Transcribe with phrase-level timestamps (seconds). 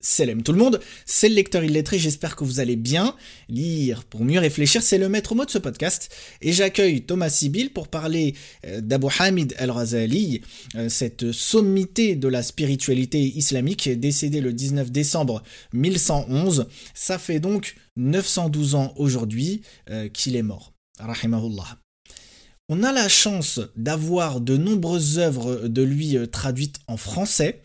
[0.00, 3.16] Salam tout le monde, c'est le lecteur illettré, j'espère que vous allez bien.
[3.48, 6.14] Lire pour mieux réfléchir, c'est le maître mot de ce podcast.
[6.40, 10.42] Et j'accueille Thomas Sibyl pour parler euh, d'Abu Hamid al-Razali,
[10.76, 15.42] euh, cette sommité de la spiritualité islamique, décédé le 19 décembre
[15.72, 16.68] 1111.
[16.94, 20.74] Ça fait donc 912 ans aujourd'hui euh, qu'il est mort.
[21.00, 21.78] Rahimahullah.
[22.68, 27.62] On a la chance d'avoir de nombreuses œuvres de lui traduites en français.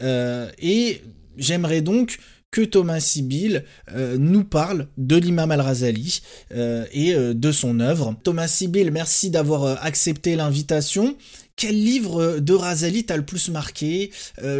[0.00, 1.02] et
[1.36, 2.18] J'aimerais donc
[2.54, 6.20] que Thomas Sibyl euh, nous parle de l'imam al-Razali
[6.52, 8.14] euh, et euh, de son œuvre.
[8.22, 11.16] Thomas Sibyl, merci d'avoir accepté l'invitation.
[11.56, 14.10] Quel livre de Razali t'a le plus marqué?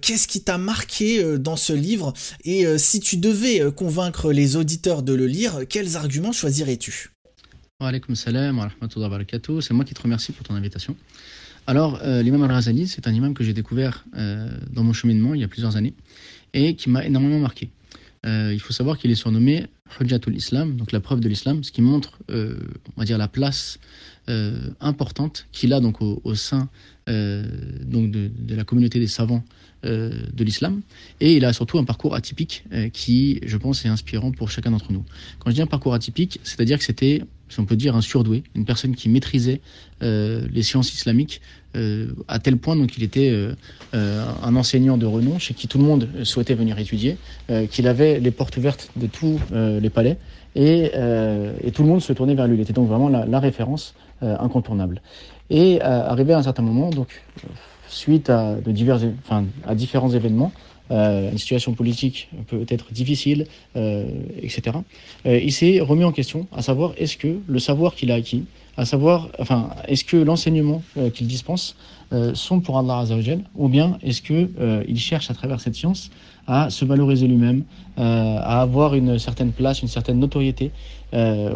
[0.00, 2.12] Qu'est-ce qui t'a marqué dans ce livre?
[2.44, 7.10] Et si tu devais convaincre les auditeurs de le lire, quels arguments choisirais-tu?
[7.80, 8.68] Wa salam wa.
[9.60, 10.94] C'est moi qui te remercie pour ton invitation.
[11.66, 15.48] Alors, l'imam al-Razali, c'est un imam que j'ai découvert dans mon cheminement il y a
[15.48, 15.94] plusieurs années
[16.54, 17.70] et qui m'a énormément marqué.
[18.26, 19.66] Euh, il faut savoir qu'il est surnommé
[20.00, 22.58] Hujjatul Islam, donc la preuve de l'islam, ce qui montre, euh,
[22.96, 23.78] on va dire, la place
[24.28, 26.68] euh, importante qu'il a donc au, sein
[27.06, 29.44] donc de, la communauté des savants
[29.84, 30.82] de l'islam.
[31.20, 34.90] Et il a surtout un parcours atypique qui, je pense, est inspirant pour chacun d'entre
[34.90, 35.04] nous.
[35.38, 38.42] Quand je dis un parcours atypique, c'est-à-dire que c'était si on peut dire un surdoué,
[38.54, 39.60] une personne qui maîtrisait
[40.02, 41.40] euh, les sciences islamiques
[41.76, 43.54] euh, à tel point donc était euh,
[44.42, 47.16] un enseignant de renom chez qui tout le monde souhaitait venir étudier,
[47.70, 50.16] qu'il avait les portes ouvertes de tous les palais
[50.54, 50.90] et,
[51.74, 52.56] tout le monde se tournait vers lui.
[52.56, 55.02] Il était donc vraiment la, référence incontournable.
[55.50, 57.22] Et arrivé à un certain moment, donc
[57.88, 60.52] suite à, divers, enfin, à différents événements,
[60.90, 64.06] euh, une situation politique peut être difficile, euh,
[64.40, 64.78] etc.
[65.26, 68.44] Euh, il s'est remis en question, à savoir est-ce que le savoir qu'il a acquis,
[68.76, 70.82] à savoir, enfin, est-ce que l'enseignement
[71.14, 71.76] qu'il dispense
[72.34, 74.50] sont pour Allah Azzawajal, ou bien est-ce que
[74.86, 76.10] il cherche à travers cette science
[76.46, 77.64] à se valoriser lui-même,
[77.96, 80.72] à avoir une certaine place, une certaine notoriété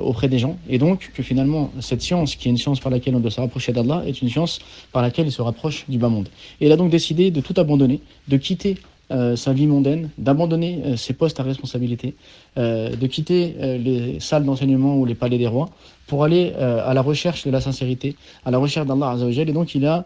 [0.03, 3.15] auprès des gens, et donc que finalement cette science, qui est une science par laquelle
[3.15, 4.59] on doit se rapprocher d'Allah, est une science
[4.91, 6.29] par laquelle il se rapproche du bas monde.
[6.63, 8.99] Et il a donc décidé de tout abandonner, de quitter euh,
[9.37, 12.15] sa vie mondaine, d'abandonner euh, ses postes à responsabilité,
[12.59, 15.71] euh, de quitter les salles d'enseignement ou les palais des rois
[16.07, 19.49] pour aller à la recherche de la sincérité, à la recherche d'Allah Azzawajal.
[19.49, 20.05] Et donc il a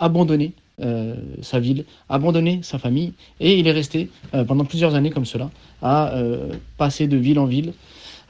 [0.00, 0.50] abandonné
[1.42, 4.10] sa ville, abandonné sa famille, et il est resté
[4.48, 5.48] pendant plusieurs années comme cela,
[5.80, 6.12] à
[6.76, 7.72] passer de ville en ville,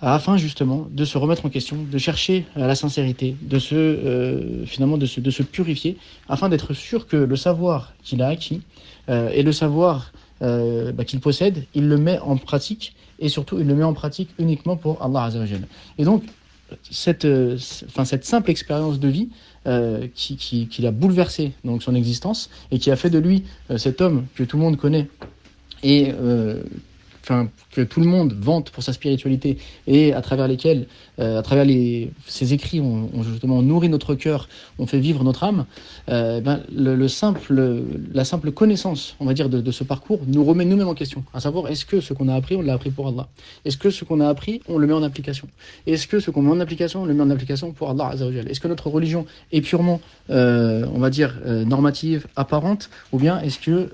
[0.02, 5.06] afin justement de se remettre en question, de chercher la sincérité, de se finalement de
[5.06, 5.96] se, de se purifier,
[6.28, 8.62] afin d'être sûr que le savoir qu'il a acquis
[9.08, 13.58] euh, et le savoir euh, bah, qu'il possède, il le met en pratique et surtout
[13.58, 15.66] il le met en pratique uniquement pour Allah Azzawajal.
[15.98, 16.24] Et donc
[16.90, 19.28] cette, euh, cette simple expérience de vie
[20.16, 23.44] qui, qui, qui, a bouleversé donc son existence et qui a fait de lui
[23.76, 25.06] cet homme que tout le monde connaît
[25.84, 26.10] et
[27.22, 30.86] que tout le monde vante pour sa spiritualité et à travers lesquels,
[31.18, 32.10] euh, à travers les,
[32.40, 35.66] écrits, on, justement nourrit notre cœur, on fait vivre notre âme,
[36.08, 37.82] euh, ben, le, simple,
[38.12, 41.24] la simple connaissance, on va dire, de, ce parcours nous remet nous-mêmes en question.
[41.32, 43.28] À savoir, est-ce que ce qu'on a appris, on l'a appris pour Allah?
[43.64, 45.48] Est-ce que ce qu'on a appris, on le met en application?
[45.86, 48.12] Est-ce que ce qu'on met en application, on le met en application pour Allah
[48.48, 50.00] Est-ce que notre religion est purement,
[50.30, 53.88] euh, on va dire, normative, apparente, ou bien est-ce que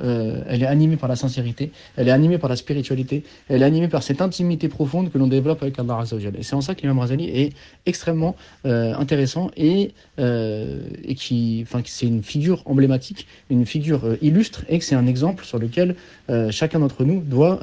[0.49, 3.18] elle est animée par la sincérité, elle est animée par la spiritualité,
[3.49, 6.37] elle est animé par cette intimité profonde que l'on développe avec Allah Azzawajal.
[6.37, 7.53] Et c'est en ça que l'imam Razali est
[7.87, 8.37] extrêmement
[8.67, 14.65] euh, intéressant et, euh, et qui, enfin, c'est une figure emblématique, une figure euh, illustre
[14.69, 15.97] et que c'est un exemple sur lequel
[16.51, 17.61] chacun d'entre nous doit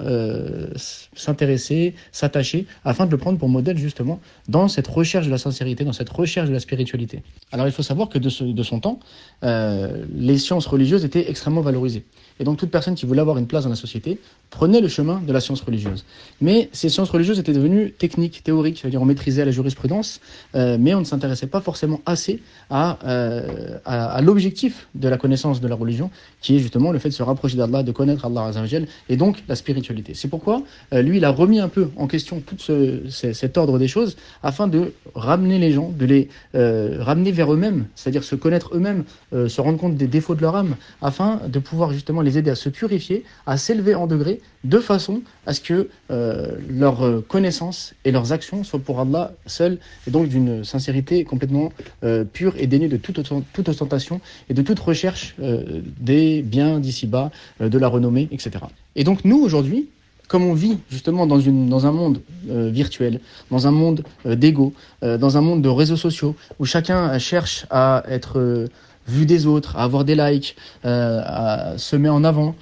[1.16, 5.84] s'intéresser, s'attacher afin de le prendre pour modèle justement dans cette recherche de la sincérité,
[5.84, 7.22] dans cette recherche de la spiritualité.
[7.52, 9.00] Alors il faut savoir que de, de son temps,
[9.44, 12.06] les sciences religieuses étaient extrêmement valorisées.
[12.40, 15.22] Et donc toute personne qui voulait avoir une place dans la société prenait le chemin
[15.26, 16.06] de la science religieuse.
[16.42, 20.20] Mais ces sciences religieuses étaient devenues techniques, théoriques, c'est-à-dire on maîtrisait la jurisprudence,
[20.56, 25.62] euh, mais on ne s'intéressait pas forcément assez à, euh, à, l'objectif de la connaissance
[25.62, 26.10] de la religion,
[26.42, 29.44] qui est justement le fait de se rapprocher d'Allah, de connaître Allah Azzawajal, et donc
[29.48, 30.14] la spiritualité.
[30.14, 30.64] C'est pourquoi
[30.94, 34.18] euh, lui, il a remis un peu en question tout ce, cet ordre des choses,
[34.44, 39.62] afin de ramener les gens, de les ramener vers eux-mêmes, c'est-à-dire se connaître eux-mêmes, se
[39.62, 42.70] rendre compte des défauts de leur âme, afin de pouvoir justement les aider à se
[42.70, 48.34] purifier, à s'élever en degré, de façon à ce que euh, leurs connaissances et leurs
[48.34, 49.78] actions soient pour Allah seul,
[50.08, 51.72] et donc d'une sincérité complètement
[52.04, 53.20] euh, pure et dénuée de toute,
[53.68, 58.52] ostentation et de toute recherche euh, des biens d'ici-bas, de la renommée, etc.
[58.96, 59.90] Et donc nous, aujourd'hui,
[60.28, 63.20] comme on vit justement dans, une, dans un monde virtuel,
[63.52, 68.68] dans un monde d'ego, dans un monde de réseaux sociaux, où chacun cherche à être
[69.08, 72.56] vue des autres, à avoir des likes, à se met en avant,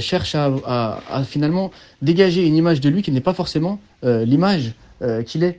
[0.00, 1.70] cherche à, finalement
[2.02, 4.72] dégager une image de lui qui n'est pas forcément l'image
[5.26, 5.58] qu'il est.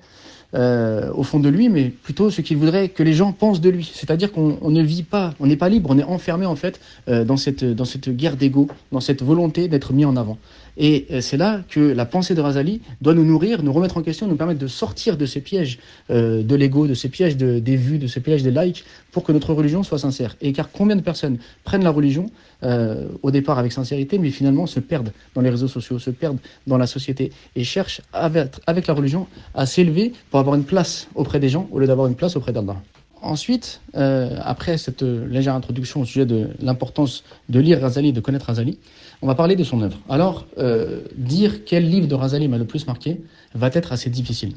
[0.53, 3.89] au fond de lui, mais plutôt ce qu'il voudrait que les gens pensent de lui.
[3.93, 7.37] C'est-à-dire qu'on ne vit pas, on n'est pas libre, on est enfermé en fait dans
[7.37, 10.37] cette dans cette guerre d'ego, dans cette volonté d'être mis en avant.
[10.77, 14.01] Et euh, c'est là que la pensée de Razali doit nous nourrir, nous remettre en
[14.01, 15.79] question, nous permettre de sortir de ces pièges
[16.09, 19.31] euh, de l'ego, de ces pièges des vues, de ces pièges des likes, pour que
[19.31, 20.35] notre religion soit sincère.
[20.41, 22.27] Et car combien de personnes prennent la religion
[22.63, 26.39] euh, au départ avec sincérité, mais finalement se perdent dans les réseaux sociaux, se perdent
[26.67, 31.07] dans la société et cherchent avec, avec la religion à s'élever pour avoir une place
[31.15, 32.77] auprès des gens au lieu d'avoir une place auprès d'Allah.
[33.21, 38.47] Ensuite, euh, après cette légère introduction au sujet de l'importance de lire Razali, de connaître
[38.47, 38.79] Razali,
[39.21, 39.99] on va parler de son œuvre.
[40.09, 43.21] Alors, euh, dire quel livre de Razali m'a le plus marqué
[43.53, 44.53] va être assez difficile.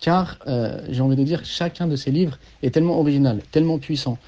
[0.00, 4.18] Car, euh, j'ai envie de dire, chacun de ces livres est tellement original, tellement puissant,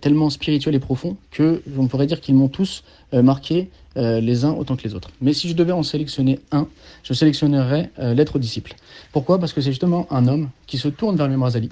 [0.00, 2.82] tellement spirituel et profond, que on pourrait dire qu'ils m'ont tous
[3.12, 5.10] marqué les uns autant que les autres.
[5.20, 6.66] Mais si je devais en sélectionner un,
[7.04, 8.74] je sélectionnerais L'être au disciple.
[9.12, 9.38] Pourquoi?
[9.38, 11.68] Parce que c'est justement un homme qui se tourne vers le Razali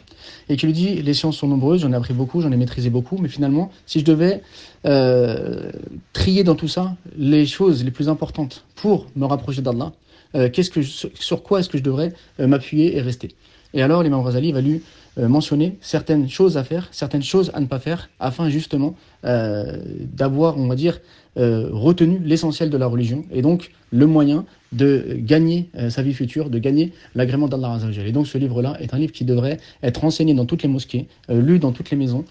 [0.48, 2.90] et qui lui dit les sciences sont nombreuses, j'en ai appris beaucoup, j'en ai maîtrisé
[2.90, 4.42] beaucoup, mais finalement, si je devais
[4.86, 5.72] euh,
[6.12, 10.82] trier dans tout ça les choses les plus importantes pour me rapprocher d'Allah, euh, que
[10.82, 13.28] sur quoi est-ce que je devrais euh, m'appuyer et rester?
[13.74, 14.82] Et alors, l'imam Razali va lui
[15.16, 20.66] mentionner certaines choses à faire, certaines choses à ne pas faire, afin justement d'avoir, on
[20.66, 20.98] va dire,
[21.36, 26.50] retenu l'essentiel de la religion et donc le moyen de gagner euh, sa vie future,
[26.50, 28.06] de gagner l'agrément d'Allah Azzawajal.
[28.06, 31.06] Et donc ce livre-là est un livre qui devrait être enseigné dans toutes les mosquées,
[31.30, 32.24] euh, lu dans toutes les maisons,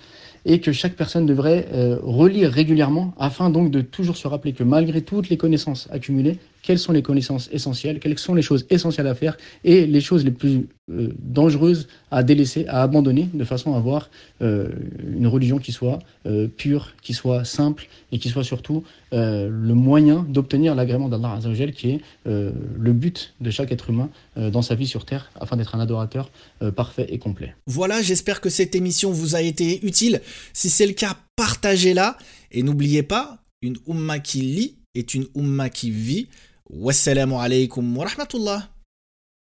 [0.46, 4.64] et que chaque personne devrait euh, relire régulièrement afin donc de toujours se rappeler que
[4.64, 9.08] malgré toutes les connaissances accumulées, quelles sont les connaissances essentielles, quelles sont les choses essentielles
[9.08, 13.76] à faire et les choses les plus euh, dangereuses à délaisser, à abandonner, de façon
[13.76, 14.10] à avoir
[14.42, 14.70] euh,
[15.16, 20.24] une religion qui soit euh, pure, qui soit simple et qui soit surtout le moyen
[20.30, 24.86] d'obtenir l'agrément d'Allah Azzawajal, qui est le but de chaque être humain dans sa vie
[24.86, 26.30] sur Terre, afin d'être un adorateur
[26.76, 27.56] parfait et complet.
[27.66, 30.22] Voilà, j'espère que cette émission vous a été utile.
[30.54, 32.18] Si c'est le cas, partagez-la
[32.52, 36.28] et n'oubliez pas, une umma qui lit est une umma qui vit.
[36.70, 38.79] والسلام عليكم ورحمة الله.